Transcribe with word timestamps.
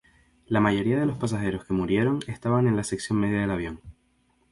La 0.47 0.59
mayoría 0.59 0.99
de 0.99 1.05
los 1.05 1.19
pasajeros 1.19 1.63
que 1.63 1.73
murieron 1.75 2.21
estaban 2.25 2.65
en 2.67 2.75
la 2.75 2.83
sección 2.83 3.19
media 3.19 3.39
del 3.41 3.51
avión. 3.51 3.81